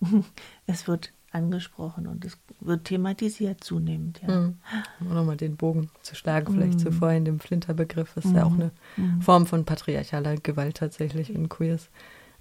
es 0.66 0.86
wird 0.88 1.12
angesprochen 1.36 2.06
und 2.06 2.24
es 2.24 2.38
wird 2.60 2.84
thematisiert 2.84 3.62
zunehmend. 3.62 4.20
Ja. 4.26 4.40
Mhm. 4.40 4.54
Um 5.00 5.14
nochmal 5.14 5.36
den 5.36 5.56
Bogen 5.56 5.90
zu 6.02 6.14
schlagen, 6.14 6.52
vielleicht 6.52 6.74
mhm. 6.74 6.78
zu 6.78 6.92
vorhin 6.92 7.24
dem 7.24 7.38
Flinterbegriff, 7.38 8.16
ist 8.16 8.26
mhm. 8.26 8.36
ja 8.36 8.44
auch 8.44 8.52
eine 8.52 8.70
mhm. 8.96 9.22
Form 9.22 9.46
von 9.46 9.64
patriarchaler 9.64 10.36
Gewalt 10.36 10.78
tatsächlich, 10.78 11.32
wenn 11.32 11.48
Queers 11.48 11.90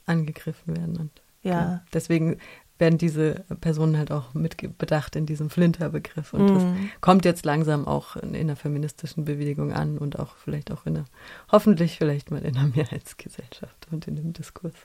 angegriffen 0.05 0.75
werden. 0.75 0.97
Und 0.97 1.11
ja. 1.43 1.51
ja. 1.51 1.81
Deswegen 1.93 2.37
werden 2.77 2.97
diese 2.97 3.45
Personen 3.61 3.97
halt 3.97 4.11
auch 4.11 4.33
mit 4.33 4.57
bedacht 4.77 5.15
in 5.15 5.25
diesem 5.25 5.49
Flinterbegriff. 5.49 6.33
Und 6.33 6.47
das 6.47 6.63
kommt 6.99 7.23
jetzt 7.23 7.45
langsam 7.45 7.87
auch 7.87 8.17
in, 8.17 8.33
in 8.33 8.47
der 8.47 8.57
feministischen 8.57 9.23
Bewegung 9.23 9.71
an 9.71 9.97
und 9.97 10.19
auch 10.19 10.35
vielleicht 10.35 10.71
auch 10.71 10.85
in 10.85 10.95
der, 10.95 11.05
hoffentlich 11.51 11.97
vielleicht 11.97 12.31
mal 12.31 12.43
in 12.43 12.53
der 12.53 12.63
Mehrheitsgesellschaft 12.75 13.87
und 13.91 14.07
in 14.07 14.15
dem 14.15 14.33
Diskurs. 14.33 14.75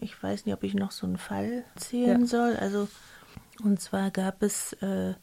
Ich 0.00 0.22
weiß 0.22 0.46
nicht, 0.46 0.54
ob 0.54 0.62
ich 0.62 0.74
noch 0.74 0.92
so 0.92 1.06
einen 1.06 1.18
Fall 1.18 1.64
zählen 1.76 2.22
ja. 2.22 2.26
soll. 2.26 2.56
Also, 2.56 2.88
und 3.62 3.80
zwar 3.80 4.10
gab 4.10 4.42
es 4.42 4.72
äh, 4.74 5.14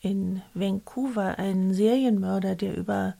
in 0.00 0.42
Vancouver 0.54 1.38
einen 1.38 1.74
Serienmörder, 1.74 2.56
der 2.56 2.76
über 2.76 3.16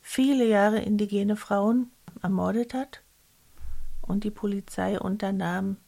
viele 0.00 0.46
Jahre 0.46 0.80
indigene 0.80 1.36
Frauen 1.36 1.90
ermordet 2.22 2.74
hat. 2.74 3.02
Und 4.00 4.24
die 4.24 4.30
Polizei 4.30 5.00
unternahm 5.00 5.78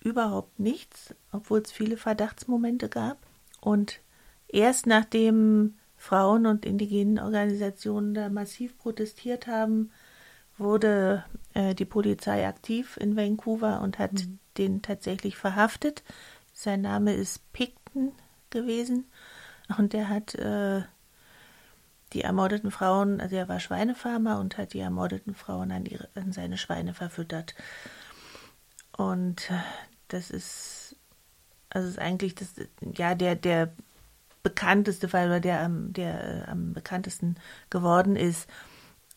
überhaupt 0.00 0.58
nichts, 0.58 1.14
obwohl 1.30 1.60
es 1.60 1.72
viele 1.72 1.96
Verdachtsmomente 1.96 2.88
gab. 2.88 3.18
Und 3.60 4.00
erst 4.48 4.86
nachdem 4.86 5.76
Frauen 5.96 6.46
und 6.46 6.64
indigenen 6.64 7.18
Organisationen 7.18 8.14
da 8.14 8.28
massiv 8.28 8.76
protestiert 8.78 9.46
haben, 9.46 9.90
wurde 10.56 11.24
äh, 11.54 11.74
die 11.74 11.84
Polizei 11.84 12.46
aktiv 12.46 12.96
in 12.96 13.16
Vancouver 13.16 13.80
und 13.82 13.98
hat 13.98 14.12
mhm. 14.12 14.38
den 14.58 14.82
tatsächlich 14.82 15.36
verhaftet. 15.36 16.02
Sein 16.60 16.82
Name 16.82 17.14
ist 17.14 17.54
Picton 17.54 18.12
gewesen 18.50 19.10
und 19.78 19.94
er 19.94 20.10
hat 20.10 20.34
äh, 20.34 20.82
die 22.12 22.20
ermordeten 22.20 22.70
Frauen, 22.70 23.18
also 23.18 23.34
er 23.34 23.48
war 23.48 23.60
Schweinefarmer 23.60 24.38
und 24.38 24.58
hat 24.58 24.74
die 24.74 24.80
ermordeten 24.80 25.34
Frauen 25.34 25.72
an, 25.72 25.86
ihre, 25.86 26.10
an 26.14 26.32
seine 26.32 26.58
Schweine 26.58 26.92
verfüttert. 26.92 27.54
Und 28.94 29.50
äh, 29.50 29.54
das 30.08 30.30
ist, 30.30 30.96
also 31.70 31.88
ist 31.88 31.98
eigentlich 31.98 32.34
das, 32.34 32.52
ja, 32.94 33.14
der, 33.14 33.36
der 33.36 33.72
bekannteste 34.42 35.08
Fall 35.08 35.28
oder 35.28 35.40
der 35.40 35.66
der 35.66 36.44
äh, 36.46 36.50
am 36.50 36.74
bekanntesten 36.74 37.36
geworden 37.70 38.16
ist. 38.16 38.50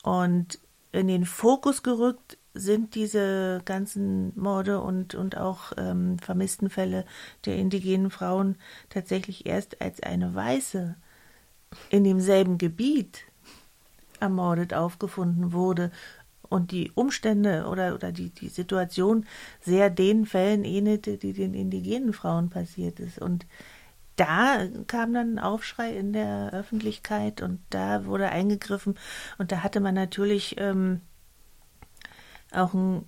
Und 0.01 0.59
in 0.93 1.09
den 1.09 1.25
Fokus 1.25 1.83
gerückt 1.83 2.38
sind 2.53 2.95
diese 2.95 3.62
ganzen 3.65 4.31
Morde 4.39 4.79
und, 4.79 5.15
und 5.15 5.38
auch 5.38 5.74
ähm, 5.77 6.19
vermissten 6.19 6.69
Fälle 6.69 7.05
der 7.45 7.55
indigenen 7.55 8.12
Frauen 8.12 8.57
tatsächlich 8.89 9.45
erst 9.45 9.81
als 9.81 10.03
eine 10.03 10.36
Weiße 10.36 10.95
in 11.89 12.03
demselben 12.03 12.57
Gebiet 12.57 13.24
ermordet 14.19 14.74
aufgefunden 14.74 15.51
wurde 15.51 15.91
und 16.53 16.72
die 16.72 16.91
Umstände 16.93 17.65
oder, 17.67 17.95
oder 17.95 18.12
die, 18.12 18.29
die 18.29 18.50
Situation 18.50 19.25
sehr 19.60 19.89
den 19.89 20.25
Fällen 20.25 20.63
ähnelte, 20.63 21.17
die 21.17 21.33
den 21.33 21.55
indigenen 21.55 22.13
Frauen 22.13 22.51
passiert 22.51 23.00
ist. 23.00 23.17
Und 23.17 23.48
da 24.15 24.67
kam 24.86 25.13
dann 25.13 25.36
ein 25.36 25.39
Aufschrei 25.39 25.98
in 25.98 26.13
der 26.13 26.53
Öffentlichkeit 26.53 27.41
und 27.41 27.60
da 27.72 28.05
wurde 28.05 28.29
eingegriffen 28.29 28.95
und 29.39 29.51
da 29.51 29.63
hatte 29.63 29.79
man 29.79 29.95
natürlich 29.95 30.55
ähm, 30.60 31.01
auch 32.53 32.74
ein, 32.74 33.05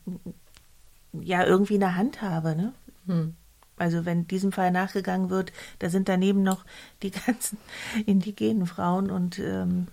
ja 1.13 1.45
irgendwie 1.45 1.75
eine 1.75 1.95
Handhabe, 1.95 2.55
ne? 2.55 2.73
Hm. 3.07 3.35
Also 3.77 4.05
wenn 4.05 4.27
diesem 4.27 4.51
Fall 4.51 4.71
nachgegangen 4.71 5.29
wird, 5.29 5.51
da 5.79 5.89
sind 5.89 6.07
daneben 6.07 6.43
noch 6.43 6.65
die 7.03 7.11
ganzen 7.25 7.57
indigenen 8.05 8.67
Frauen 8.67 9.11
und 9.11 9.39
ähm, 9.39 9.87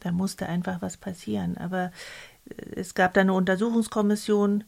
da 0.00 0.12
musste 0.12 0.46
einfach 0.46 0.82
was 0.82 0.96
passieren. 0.96 1.56
Aber 1.58 1.92
äh, 2.48 2.80
es 2.80 2.94
gab 2.94 3.14
da 3.14 3.20
eine 3.20 3.34
Untersuchungskommission 3.34 4.64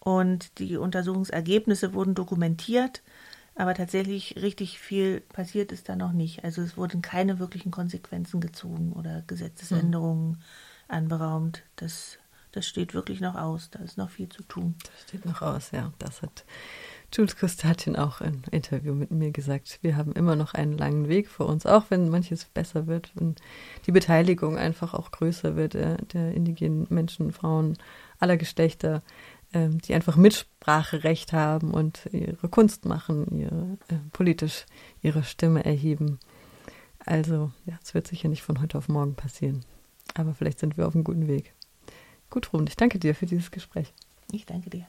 und 0.00 0.58
die 0.58 0.76
Untersuchungsergebnisse 0.76 1.94
wurden 1.94 2.14
dokumentiert, 2.14 3.02
aber 3.54 3.74
tatsächlich 3.74 4.36
richtig 4.36 4.78
viel 4.78 5.20
passiert 5.20 5.72
ist 5.72 5.88
da 5.88 5.96
noch 5.96 6.12
nicht. 6.12 6.44
Also 6.44 6.62
es 6.62 6.76
wurden 6.76 7.02
keine 7.02 7.38
wirklichen 7.38 7.70
Konsequenzen 7.70 8.40
gezogen 8.40 8.92
oder 8.92 9.22
Gesetzesänderungen 9.26 10.28
mhm. 10.30 10.38
anberaumt. 10.88 11.62
Das, 11.76 12.18
das 12.52 12.66
steht 12.66 12.94
wirklich 12.94 13.20
noch 13.20 13.34
aus. 13.34 13.70
Da 13.70 13.78
ist 13.80 13.98
noch 13.98 14.10
viel 14.10 14.28
zu 14.28 14.42
tun. 14.42 14.74
Das 14.82 15.02
steht 15.02 15.24
noch 15.24 15.42
aus, 15.42 15.70
ja. 15.70 15.92
Das 15.98 16.22
hat 16.22 16.44
Jules 17.12 17.36
Kustatin 17.36 17.96
auch 17.96 18.20
im 18.20 18.42
Interview 18.52 18.94
mit 18.94 19.10
mir 19.10 19.32
gesagt, 19.32 19.80
wir 19.82 19.96
haben 19.96 20.12
immer 20.12 20.36
noch 20.36 20.54
einen 20.54 20.78
langen 20.78 21.08
Weg 21.08 21.28
vor 21.28 21.46
uns, 21.46 21.66
auch 21.66 21.86
wenn 21.88 22.08
manches 22.08 22.44
besser 22.44 22.86
wird, 22.86 23.10
wenn 23.16 23.34
die 23.86 23.92
Beteiligung 23.92 24.56
einfach 24.56 24.94
auch 24.94 25.10
größer 25.10 25.56
wird 25.56 25.74
der, 25.74 25.96
der 25.96 26.32
indigenen 26.34 26.86
Menschen, 26.88 27.32
Frauen 27.32 27.76
aller 28.20 28.36
Geschlechter, 28.36 29.02
ähm, 29.52 29.78
die 29.78 29.94
einfach 29.94 30.16
Mitspracherecht 30.16 31.32
haben 31.32 31.72
und 31.72 32.08
ihre 32.12 32.48
Kunst 32.48 32.84
machen, 32.84 33.26
ihre, 33.40 33.78
äh, 33.88 33.98
politisch 34.12 34.66
ihre 35.02 35.24
Stimme 35.24 35.64
erheben. 35.64 36.20
Also, 37.04 37.50
ja, 37.66 37.76
es 37.82 37.92
wird 37.92 38.06
sicher 38.06 38.28
nicht 38.28 38.42
von 38.42 38.60
heute 38.60 38.78
auf 38.78 38.88
morgen 38.88 39.16
passieren. 39.16 39.64
Aber 40.14 40.34
vielleicht 40.34 40.60
sind 40.60 40.76
wir 40.76 40.86
auf 40.86 40.94
einem 40.94 41.04
guten 41.04 41.26
Weg. 41.26 41.54
Gut, 42.30 42.52
Ruhm, 42.52 42.64
ich 42.66 42.76
danke 42.76 42.98
dir 42.98 43.14
für 43.14 43.26
dieses 43.26 43.50
Gespräch. 43.50 43.92
Ich 44.32 44.46
danke 44.46 44.70
dir. 44.70 44.86